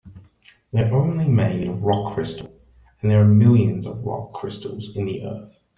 [0.73, 2.51] They're only made of rock crystal,
[3.03, 5.59] and there are millions of rock crystals in the earth.